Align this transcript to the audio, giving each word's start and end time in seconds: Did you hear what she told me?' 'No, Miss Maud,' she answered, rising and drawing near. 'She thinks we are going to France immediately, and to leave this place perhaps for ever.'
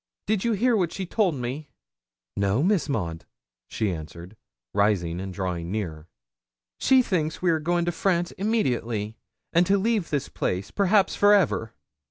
Did 0.25 0.43
you 0.43 0.53
hear 0.53 0.75
what 0.75 0.91
she 0.91 1.05
told 1.05 1.35
me?' 1.35 1.69
'No, 2.35 2.63
Miss 2.63 2.89
Maud,' 2.89 3.27
she 3.67 3.93
answered, 3.93 4.35
rising 4.73 5.21
and 5.21 5.31
drawing 5.31 5.69
near. 5.71 6.07
'She 6.79 7.03
thinks 7.03 7.43
we 7.43 7.51
are 7.51 7.59
going 7.59 7.85
to 7.85 7.91
France 7.91 8.31
immediately, 8.31 9.15
and 9.53 9.63
to 9.67 9.77
leave 9.77 10.09
this 10.09 10.27
place 10.27 10.71
perhaps 10.71 11.15
for 11.15 11.35
ever.' 11.35 11.73